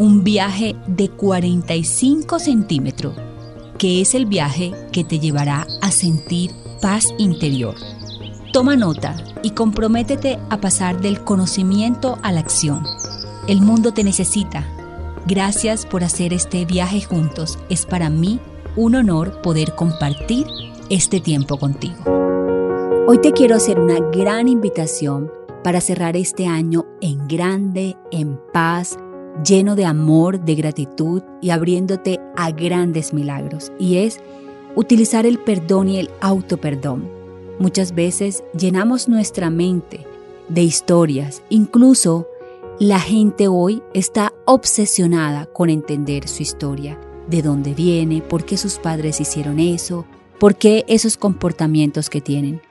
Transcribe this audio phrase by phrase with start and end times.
[0.00, 3.14] un viaje de 45 centímetros,
[3.76, 7.74] que es el viaje que te llevará a sentir paz interior.
[8.50, 12.82] Toma nota y comprométete a pasar del conocimiento a la acción.
[13.46, 14.66] El mundo te necesita.
[15.26, 17.58] Gracias por hacer este viaje juntos.
[17.68, 18.40] Es para mí
[18.76, 20.46] un honor poder compartir
[20.88, 21.98] este tiempo contigo.
[23.06, 25.30] Hoy te quiero hacer una gran invitación
[25.62, 28.96] para cerrar este año en grande, en paz,
[29.44, 33.72] lleno de amor, de gratitud y abriéndote a grandes milagros.
[33.78, 34.20] Y es
[34.74, 37.08] utilizar el perdón y el autoperdón.
[37.58, 40.06] Muchas veces llenamos nuestra mente
[40.48, 41.42] de historias.
[41.50, 42.26] Incluso
[42.78, 48.78] la gente hoy está obsesionada con entender su historia, de dónde viene, por qué sus
[48.78, 50.06] padres hicieron eso,
[50.38, 52.62] por qué esos comportamientos que tienen.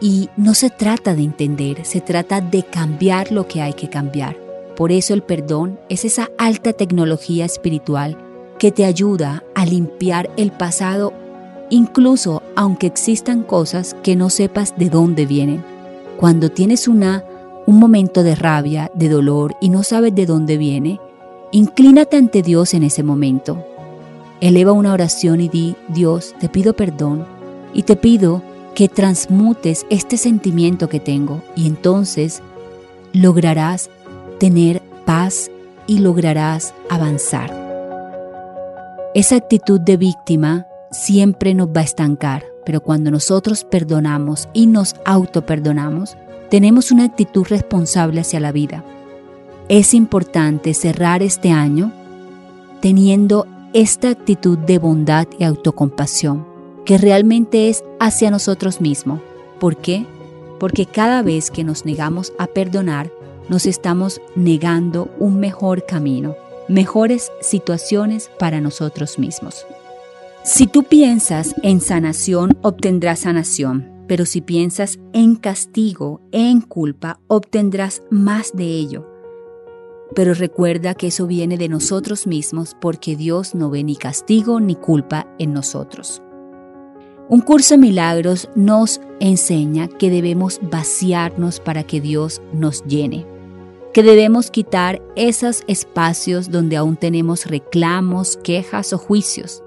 [0.00, 4.45] Y no se trata de entender, se trata de cambiar lo que hay que cambiar.
[4.76, 8.18] Por eso el perdón es esa alta tecnología espiritual
[8.58, 11.12] que te ayuda a limpiar el pasado,
[11.70, 15.64] incluso aunque existan cosas que no sepas de dónde vienen.
[16.18, 17.24] Cuando tienes una
[17.66, 21.00] un momento de rabia, de dolor y no sabes de dónde viene,
[21.50, 23.64] inclínate ante Dios en ese momento.
[24.40, 27.26] Eleva una oración y di, Dios, te pido perdón
[27.74, 28.42] y te pido
[28.74, 32.42] que transmutes este sentimiento que tengo y entonces
[33.12, 33.90] lograrás
[34.38, 35.50] tener paz
[35.86, 37.52] y lograrás avanzar.
[39.14, 44.96] Esa actitud de víctima siempre nos va a estancar, pero cuando nosotros perdonamos y nos
[45.04, 46.16] autoperdonamos,
[46.50, 48.84] tenemos una actitud responsable hacia la vida.
[49.68, 51.92] Es importante cerrar este año
[52.80, 56.46] teniendo esta actitud de bondad y autocompasión,
[56.84, 59.20] que realmente es hacia nosotros mismos.
[59.58, 60.06] ¿Por qué?
[60.60, 63.10] Porque cada vez que nos negamos a perdonar,
[63.48, 66.34] nos estamos negando un mejor camino,
[66.68, 69.66] mejores situaciones para nosotros mismos.
[70.42, 78.02] Si tú piensas en sanación, obtendrás sanación, pero si piensas en castigo, en culpa, obtendrás
[78.10, 79.06] más de ello.
[80.14, 84.76] Pero recuerda que eso viene de nosotros mismos porque Dios no ve ni castigo ni
[84.76, 86.22] culpa en nosotros.
[87.28, 93.26] Un curso de milagros nos enseña que debemos vaciarnos para que Dios nos llene
[93.96, 99.62] que debemos quitar esos espacios donde aún tenemos reclamos, quejas o juicios,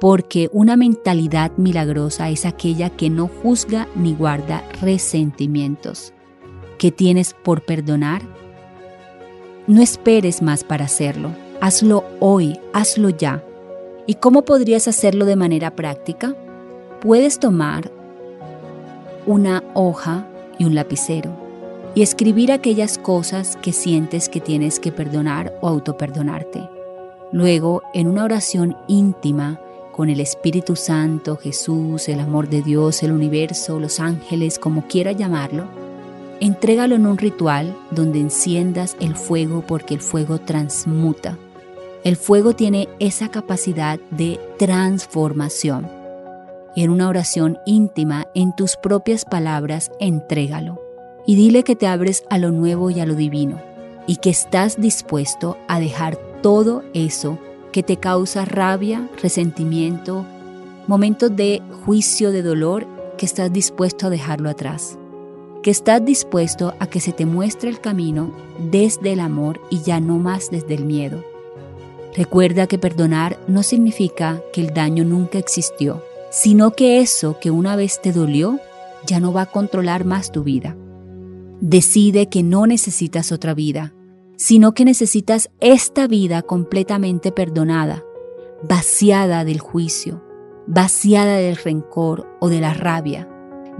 [0.00, 6.12] porque una mentalidad milagrosa es aquella que no juzga ni guarda resentimientos.
[6.78, 8.22] ¿Qué tienes por perdonar?
[9.68, 11.30] No esperes más para hacerlo.
[11.60, 13.40] Hazlo hoy, hazlo ya.
[14.04, 16.34] ¿Y cómo podrías hacerlo de manera práctica?
[17.00, 17.92] Puedes tomar
[19.26, 20.26] una hoja
[20.58, 21.39] y un lapicero
[21.94, 26.68] y escribir aquellas cosas que sientes que tienes que perdonar o autoperdonarte.
[27.32, 29.60] Luego, en una oración íntima
[29.92, 35.12] con el Espíritu Santo, Jesús, el amor de Dios, el universo, los ángeles, como quiera
[35.12, 35.64] llamarlo,
[36.40, 41.38] entrégalo en un ritual donde enciendas el fuego porque el fuego transmuta.
[42.02, 45.88] El fuego tiene esa capacidad de transformación.
[46.74, 50.89] Y en una oración íntima, en tus propias palabras, entrégalo
[51.26, 53.60] y dile que te abres a lo nuevo y a lo divino
[54.06, 57.38] y que estás dispuesto a dejar todo eso
[57.72, 60.26] que te causa rabia, resentimiento,
[60.86, 62.86] momentos de juicio, de dolor,
[63.16, 64.98] que estás dispuesto a dejarlo atrás.
[65.62, 68.32] Que estás dispuesto a que se te muestre el camino
[68.70, 71.22] desde el amor y ya no más desde el miedo.
[72.16, 77.76] Recuerda que perdonar no significa que el daño nunca existió, sino que eso que una
[77.76, 78.58] vez te dolió
[79.06, 80.76] ya no va a controlar más tu vida.
[81.60, 83.92] Decide que no necesitas otra vida,
[84.36, 88.02] sino que necesitas esta vida completamente perdonada,
[88.66, 90.24] vaciada del juicio,
[90.66, 93.28] vaciada del rencor o de la rabia.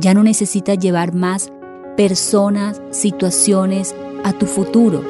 [0.00, 1.52] Ya no necesitas llevar más
[1.96, 3.94] personas, situaciones
[4.24, 5.04] a tu futuro,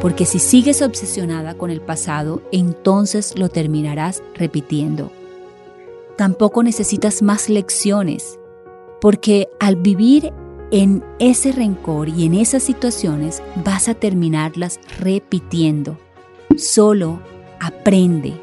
[0.00, 5.12] porque si sigues obsesionada con el pasado, entonces lo terminarás repitiendo.
[6.16, 8.40] Tampoco necesitas más lecciones,
[9.00, 10.32] porque al vivir
[10.70, 15.98] en ese rencor y en esas situaciones vas a terminarlas repitiendo.
[16.56, 17.20] Solo
[17.60, 18.34] aprende,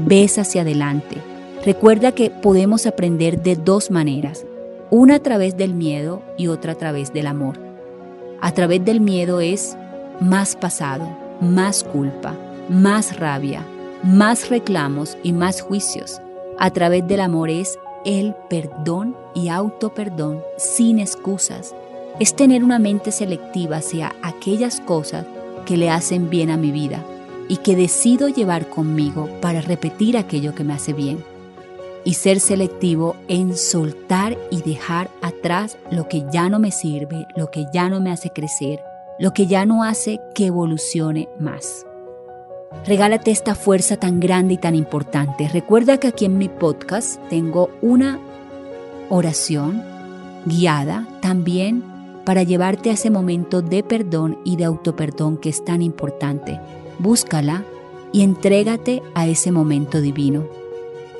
[0.00, 1.16] ves hacia adelante.
[1.64, 4.44] Recuerda que podemos aprender de dos maneras,
[4.90, 7.58] una a través del miedo y otra a través del amor.
[8.40, 9.76] A través del miedo es
[10.20, 11.08] más pasado,
[11.40, 12.34] más culpa,
[12.68, 13.64] más rabia,
[14.02, 16.20] más reclamos y más juicios.
[16.58, 21.74] A través del amor es el perdón y autoperdón sin excusas.
[22.18, 25.26] Es tener una mente selectiva hacia aquellas cosas
[25.66, 27.04] que le hacen bien a mi vida
[27.48, 31.22] y que decido llevar conmigo para repetir aquello que me hace bien.
[32.04, 37.50] Y ser selectivo en soltar y dejar atrás lo que ya no me sirve, lo
[37.50, 38.80] que ya no me hace crecer,
[39.18, 41.84] lo que ya no hace que evolucione más.
[42.86, 45.48] Regálate esta fuerza tan grande y tan importante.
[45.48, 48.20] Recuerda que aquí en mi podcast tengo una
[49.08, 49.82] oración
[50.46, 51.84] guiada también
[52.24, 56.60] para llevarte a ese momento de perdón y de autoperdón que es tan importante.
[56.98, 57.64] Búscala
[58.12, 60.46] y entrégate a ese momento divino,